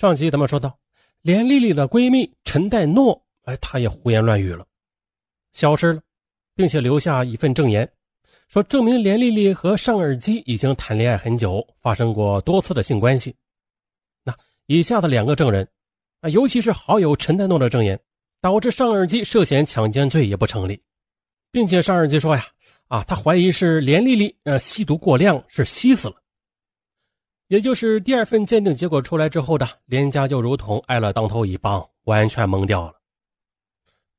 [0.00, 0.78] 上集咱们说到，
[1.20, 4.66] 连丽丽的闺蜜陈代诺，哎，她也胡言乱语了，
[5.52, 6.00] 消失了，
[6.56, 7.86] 并且留下一份证言，
[8.48, 13.36] 说证明连丽丽和尚尔基已经谈恋爱很久，发生过多次的性关系。
[14.24, 14.34] 那
[14.68, 15.68] 以下的两个证人，
[16.22, 18.00] 啊，尤其是好友陈代诺的证言，
[18.40, 20.82] 导致尚尔基涉嫌强奸罪也不成立，
[21.52, 22.46] 并且尚尔基说呀，
[22.88, 26.14] 啊，他怀疑是连丽丽呃吸毒过量，是吸死了。
[27.50, 32.94] 也就是第二份鉴定结果出来之后的，连家就如同挨了当头一棒，完全懵掉了。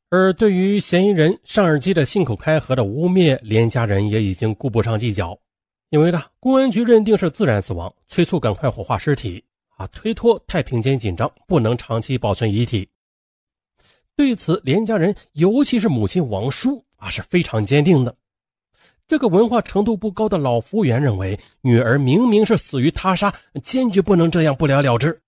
[0.09, 5.39] 而对于嫌疑人尚尔基的信口开河的污蔑，连家人也已经顾不上计较，
[5.91, 9.41] 因为呢，公安局认定是自然死亡，催促赶快火化尸体
[9.77, 12.85] 啊，推脱太平间紧张，不能长期保存遗体。
[14.17, 18.13] 对此，连家人尤其是母亲王叔啊是非常坚定的。
[19.11, 23.29] 这个文化程度不高的老服务员认为，女儿明明是死于他杀，
[23.61, 25.21] 坚决不能这样不了了之。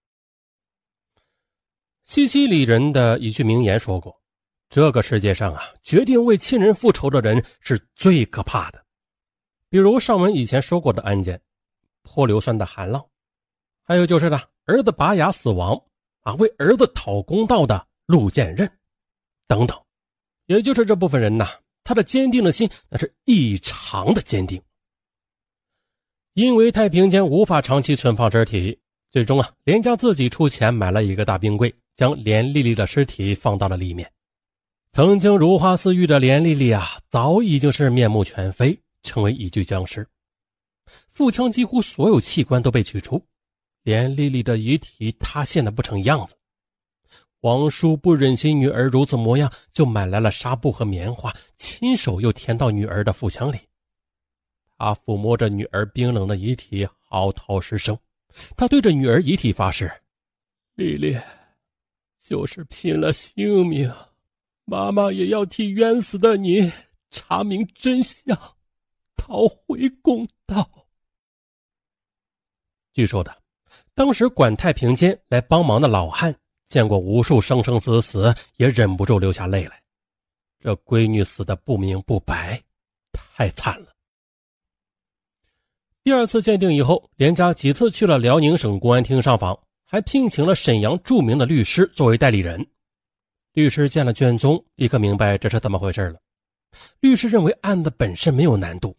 [2.06, 4.18] 西西里人的一句名言说过
[4.72, 8.82] ：“这个世界上啊，决定为亲人复仇的人是最可怕的。”
[9.68, 11.42] 比如上文以前说过的案件，
[12.04, 13.06] 泼硫酸的韩浪，
[13.84, 15.78] 还有就是呢，儿子拔牙死亡
[16.22, 18.72] 啊，为儿子讨公道的陆建任，
[19.46, 19.78] 等等，
[20.46, 21.50] 也就是这部分人呐。
[21.84, 24.62] 他的坚定的心，那是异常的坚定。
[26.34, 28.80] 因为太平间无法长期存放尸体，
[29.12, 34.12] 最终啊，连家自己出钱买了一个大冰柜，将连丽丽的尸体放到了里面。
[34.92, 40.08] 曾经如花似玉的连丽丽啊，早已经是面目全非，成为一具僵尸。
[41.12, 43.24] 腹腔几乎所有器官都被取出，
[43.84, 46.36] 连丽丽的遗体塌陷的不成样子。
[47.44, 53.60] 王叔不忍心女儿如此模样，就买来了纱布和棉花，亲手又填到女儿的腹腔里。
[54.78, 57.98] 他抚摸着女儿冰冷的遗体，嚎啕失声。
[58.56, 59.92] 他对着女儿遗体发誓
[60.76, 61.20] ：“丽丽，
[62.18, 63.94] 就是拼了性命，
[64.64, 66.72] 妈妈也要替冤死的你
[67.12, 68.26] 查明真相，
[69.18, 70.88] 讨回公道。”
[72.94, 73.38] 据说的，
[73.94, 76.34] 当时管太平间来帮忙的老汉。
[76.74, 79.80] 见过无数生生死死，也忍不住流下泪来。
[80.60, 82.60] 这闺女死的不明不白，
[83.12, 83.94] 太惨了。
[86.04, 92.66] 第二次鉴定以后，连家几次去了辽宁省公安厅上访，还聘请了沈阳著名的律师作为代理人。
[93.52, 96.20] 律师见了卷宗，立刻明白这是怎么回事了。
[97.02, 98.98] 律师认为案子本身没有难度，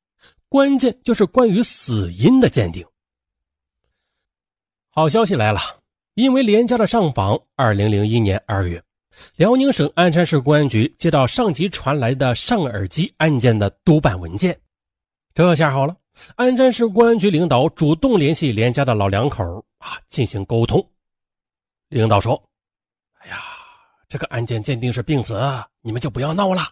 [0.49, 2.87] 关键就是关于死因的鉴定。
[4.91, 5.83] 好消息来了。
[6.15, 8.81] 因为连家的上访，二零零一年二月，
[9.35, 14.57] 辽宁省鞍山市公安局接到上级传来的上耳机案件的督办文件，
[15.35, 15.97] 这下好了，
[16.37, 19.45] 鞍山市公安局领导主动联系连家的老两口
[19.79, 20.89] 啊进行沟通。
[21.89, 22.41] 领导说
[23.19, 23.43] ：“哎呀，
[24.09, 25.37] 这个案件鉴定是病死，
[25.81, 26.63] 你们就不要闹了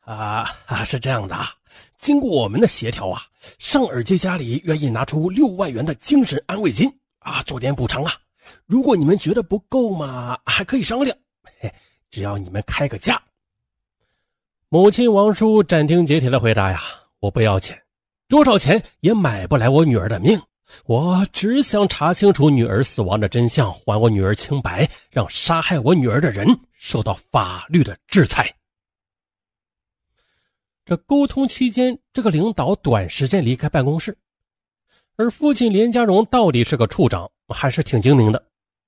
[0.00, 0.84] 啊啊！
[0.84, 1.50] 是这样的啊，
[1.96, 3.22] 经过我们的协调啊，
[3.58, 6.86] 上耳机家里愿意拿出六万元的精神安慰金
[7.20, 8.12] 啊，做点补偿啊。”
[8.66, 11.16] 如果你们觉得不够嘛，还可以商量。
[11.60, 11.72] 嘿，
[12.10, 13.22] 只要你们开个价。
[14.68, 16.80] 母亲王叔斩钉截铁的回答呀
[17.20, 17.80] ：“我不要钱，
[18.28, 20.40] 多少钱也买不来我女儿的命。
[20.84, 28.54] 我只想查清楚女儿死亡的真相，还我女儿清白，让杀害我女儿的人受到法律的制裁。”
[30.86, 34.16] 这沟通期间，这个领导短时间离开办公室，
[35.16, 37.30] 而父亲连家荣到底是个处长。
[37.52, 38.42] 还是挺精明的。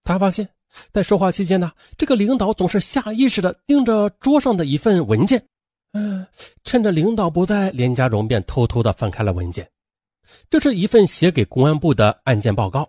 [0.04, 0.48] 他发现，
[0.92, 5.42] 在说话期间呢，这个领导总是下意识的盯着桌上的一份文件。
[5.92, 6.26] 嗯，
[6.64, 9.68] 趁着领导不在，连家荣便偷偷的翻开了文件。
[10.48, 12.88] 这是一份写给公安部的案件报告。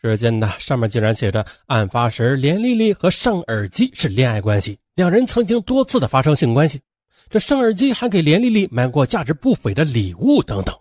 [0.00, 6.80] 只见呢，上面竟然写着：案发时，连丽丽和尚尔基是恋爱关系，两人曾经多次的发生性关系。
[7.28, 10.72] 这尚尔基还给连丽丽买过价值不菲的礼物等等。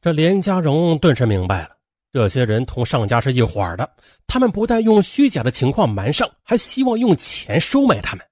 [0.00, 1.76] 这连家荣顿时明白了。
[2.12, 3.88] 这些人同上家是一伙的，
[4.26, 8.26] 他们不但用虚假的情况瞒上，还希望用钱收买他们。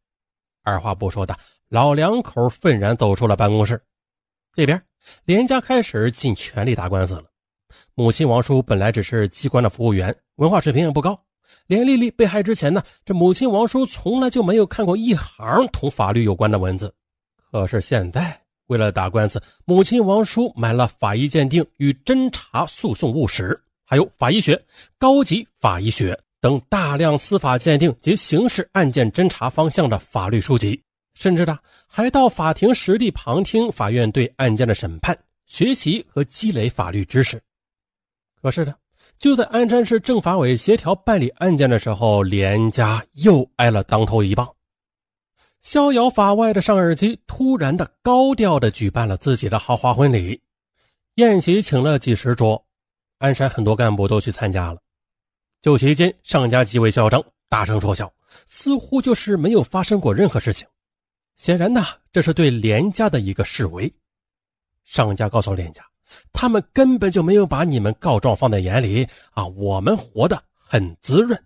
[0.64, 1.36] 二话不说的，
[1.68, 3.80] 老两口愤然走出了办公室。
[4.54, 4.82] 这边，
[5.24, 7.24] 连家开始尽全力打官司了。
[7.94, 11.16] 母亲王叔本来只是机关的服务员，文化水平也不高。
[11.68, 16.92] 连丽丽被害之前呢，这母亲王叔从来就没有看过一行同法律有关的文字。
[17.52, 23.58] 可是现在，为了打官司，母亲王叔买了法医鉴定与侦查诉讼务实。
[23.90, 24.62] 还有法医学、
[24.98, 30.78] 高级法医学等大量司法鉴定及刑事案件侦查方向的法律书籍，
[31.14, 37.40] 甚至呢，还到法庭实地旁听法院对案件的审判，学习和积累法律知识。
[38.42, 38.74] 可是呢，
[39.18, 44.46] 就在鞍山市政法委协调办理案件的时候，连家又挨了当头一棒。
[45.62, 50.38] 逍遥法外的尚尔基突然的高调的举办了自己的豪华婚礼，
[51.14, 52.62] 宴席请了几十桌，
[53.18, 54.80] 鞍山很多干部都去参加了。
[55.60, 58.12] 酒席间，尚家极为嚣张，大声说笑，
[58.46, 60.66] 似乎就是没有发生过任何事情。
[61.36, 63.92] 显然呢，这是对连家的一个示威。
[64.84, 65.84] 尚家告诉连家，
[66.32, 71.40] 他们根本就没有把你们告状放在眼里啊，我们活得很滋润。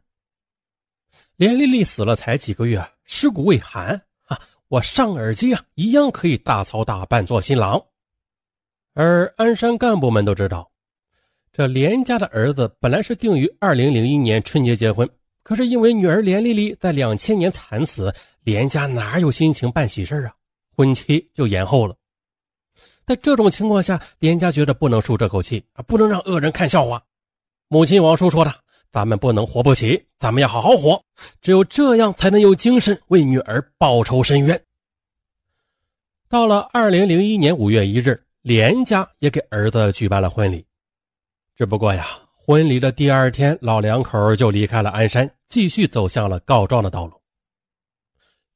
[1.37, 4.39] 连丽丽死了才几个月，尸骨未寒啊，
[4.69, 7.83] 我尚尔基啊，一样可以大操大办做新郎。
[8.93, 10.71] 而鞍山干部们都知道。
[11.53, 15.07] 这连家的儿子本来是定于二零零一年春节结婚，
[15.43, 18.11] 可是因为女儿连丽丽在两千年惨死，
[18.43, 20.33] 连家哪有心情办喜事啊？
[20.75, 21.95] 婚期就延后了。
[23.05, 27.03] 在这种情况下，连家觉得不能输这口气啊，不能让恶人看笑话。
[27.69, 28.55] 母亲王叔说的
[28.91, 31.05] ：“咱们不能活不起，咱们要好好活，
[31.43, 34.59] 只有这样才能有精神为女儿报仇伸冤。”
[36.31, 40.65] 到了二零零一年五月一日，连家也给儿子举办了婚礼。
[41.57, 47.13] 只不过呀，婚礼的第二天，老两口就离开了鞍山，继续走向了告状的道路。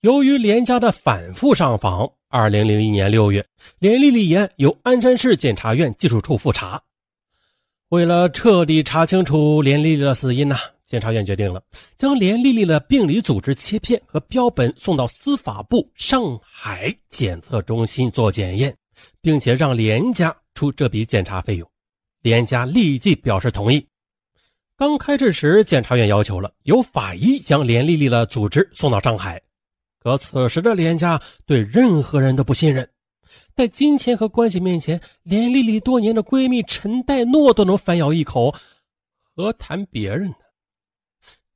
[0.00, 3.44] 由于连家的反复上访，二零零一年六月，
[3.78, 6.80] 连丽丽案由鞍山市检察院技术处复查。
[7.90, 11.62] 为了彻底查清楚连丽丽的死因呢，检察院决定了
[11.96, 18.76] 将连丽丽的病理组织切片和标本送到司法部上海检测中心做检验，
[19.20, 21.70] 并且让连家出这笔检查费用。
[22.26, 23.86] 连家立即表示同意。
[24.76, 29.40] 刚开始时，检察院要求了由法医将连丽丽的组织送到上海，
[30.00, 32.90] 可此时的连家对任何人都不信任，
[33.54, 38.52] 在金钱和关系面前，连丽丽多年的闺蜜陈代诺都能反咬一口，
[39.36, 40.36] 何谈别人呢？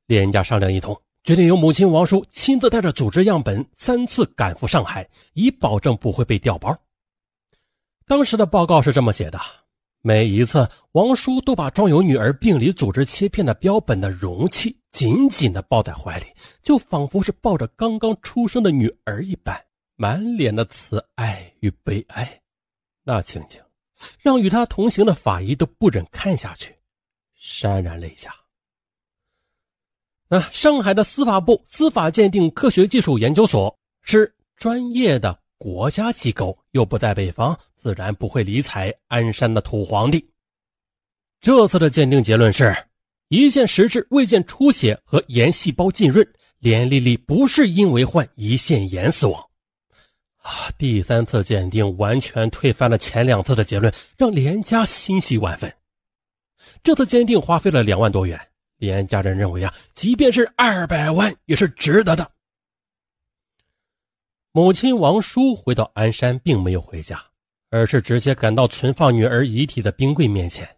[0.06, 6.72] 连家商量一通，决定由母亲王叔亲自带着组织样本三次赶赴上海，以保证不会被调包。
[8.06, 9.40] 当时的报告是这么写的。
[10.02, 16.26] 每一次，王叔都把装有女儿病理组织切片的标本的容器紧紧地抱在怀里，
[16.62, 19.62] 就仿佛是抱着刚刚出生的女儿一般，
[19.96, 22.40] 满脸的慈爱与悲哀。
[23.02, 23.60] 那情景，
[24.18, 26.74] 让与他同行的法医都不忍看下去，
[27.38, 28.34] 潸然泪下。
[30.28, 37.58] 那上海的司法部司法鉴定科学技术研究所是专业的国家机构，又不在北方。
[37.80, 40.22] 自然不会理睬鞍山的土皇帝。
[41.40, 42.76] 这次的鉴定结论是：
[43.30, 46.26] 胰腺实质未见出血和炎细胞浸润，
[46.58, 49.42] 连丽丽不是因为患胰腺炎死亡。
[50.42, 50.70] 啊！
[50.76, 55.74] 第三次鉴定完全推翻了前两次的结论，让连家欣喜万分。
[56.82, 58.38] 这次鉴定花费了两万多元，
[58.76, 62.30] 连家人认为啊，即便是二百万也是值得的。
[64.52, 67.29] 母亲王叔回到鞍山，并没有回家。
[67.70, 70.68] 而是直接赶到存放女儿遗体的冰柜面前，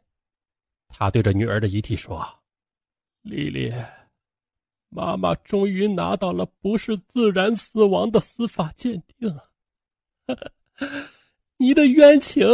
[0.88, 2.22] 他对着女儿的遗体说
[3.22, 3.72] ：“丽丽，
[4.90, 9.34] 妈妈终于拿到了不是自然死亡的司法鉴定，
[11.56, 12.46] 你的冤情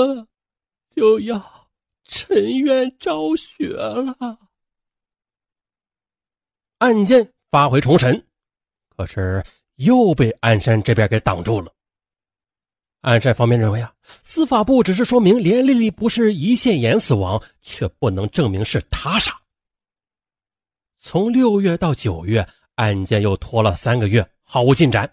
[0.88, 1.68] 就要
[2.04, 4.38] 沉冤昭雪了。”
[6.78, 8.24] 案件发回重审，
[8.96, 11.74] 可是又被鞍山这边给挡住了。
[13.00, 13.92] 鞍山方面认为啊，
[14.24, 19.32] 司法部只是说明连丽丽不是胰腺炎死亡，却不能证明是他杀。
[20.96, 25.08] 从六月到九月，案件又拖了三个月，毫无进展。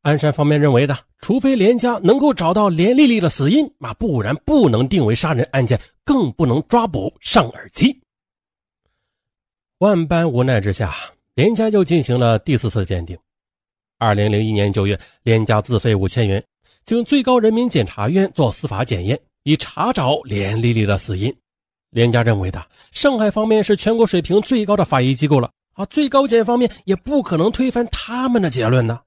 [0.00, 8.00] 鞍山方面认为的，除非连家能够找到连丽丽的死因，那不然不能定为杀人案件，更不能抓捕上耳机。
[9.78, 10.94] 万般无奈之下，
[11.34, 13.18] 连家又进行了第四次鉴定。
[13.98, 16.42] 二零零一年九月，连家自费五千元。
[16.84, 21.34] 经最高人民检察院做司法检验，以查找连丽丽的死因。
[21.90, 22.62] 连家认为的，
[22.92, 29.00] 上海方面是全国水平最高的法医机构了啊，最高检方面也不可能推翻他们的结论呢。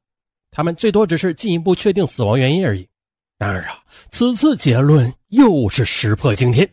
[0.49, 2.87] 他们最多只是进一步确定死亡原因而已。
[3.37, 3.77] 然而啊，
[4.09, 6.67] 此次结论又是石破惊天。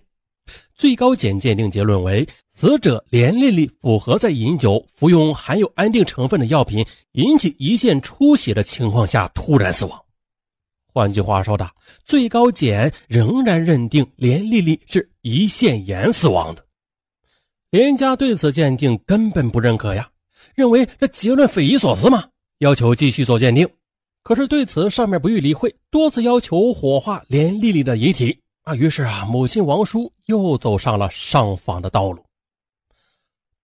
[0.75, 10.04] 最高检鉴定结论为，死者连丽丽符合在饮酒、服用含有安定成分的药品引起胰腺出血的情况下突然死亡。
[10.95, 11.69] 换句话说的，
[12.05, 16.65] 最高检仍然认定连丽丽是胰腺炎死亡的。
[17.71, 20.09] 连家对此鉴定根本不认可呀，
[20.55, 23.69] 认为这结论匪夷所思嘛，要求继续做鉴定。
[24.23, 28.77] 可是对此上面不予理会，多次要求火化连丽丽的遗体啊。
[28.77, 32.25] 于是啊，母亲王叔又走上了上访的道路。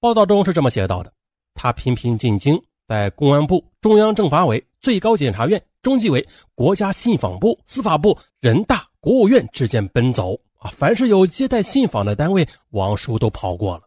[0.00, 1.12] 报道中是这么写到的：
[1.54, 13.82] 他频频进京，在公安部、中央政法委、最高检察院、中纪委、国家信访部、司法部、人大、国务院之间奔走啊，凡是有接待信访的单位，王叔都跑过了。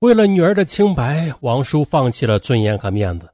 [0.00, 3.30] 为了女儿的清白，王叔放弃了尊严和面子。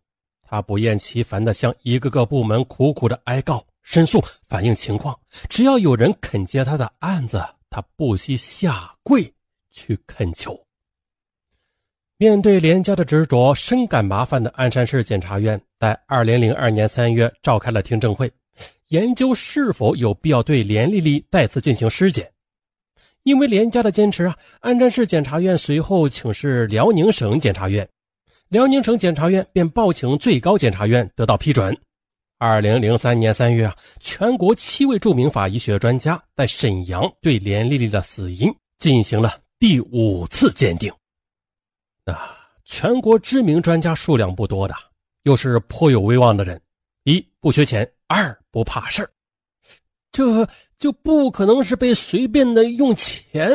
[0.49, 5.19] 他不厌其烦地向一个个部门苦苦的哀告、申诉、反映情况。
[5.49, 9.33] 只要有人肯接他的案子，他不惜下跪
[9.71, 10.66] 去恳求。
[12.19, 18.33] 面对连家的执着，深感麻烦的鞍山市检察院在二零零二年三月召开了听证会，
[18.89, 22.27] 研究是否有必要对连丽丽再次进行尸检。
[23.25, 27.87] 因为连家的坚持啊，鞍山市检察院随后请示辽宁省检察院。
[28.49, 31.77] 辽宁省检察院便报请最高检察院得到批准。
[32.39, 40.91] 二零零三年三月啊，全国七位著名法医学专家在沈阳对连丽丽的死因进行了第五次鉴定。
[42.13, 44.75] 啊，全国知名专家数量不多的，
[45.23, 46.61] 又是颇有威望的人，
[47.05, 49.11] 一不缺钱，二不怕事儿，
[50.13, 50.49] 这
[50.79, 53.51] 就不可能是被随便的用钱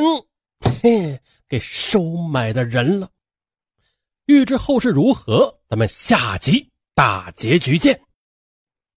[0.59, 3.09] 嘿给收买的人了。
[4.25, 7.99] 欲知后事如何，咱们下集大结局见。